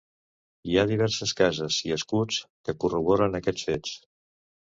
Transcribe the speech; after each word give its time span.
Hi 0.69 0.77
ha 0.77 0.85
diverses 0.91 1.33
cases 1.41 1.77
i 1.89 1.93
escuts 1.97 2.39
que 2.69 2.77
corroboren 2.85 3.39
aquests 3.41 3.67
fets. 3.71 3.93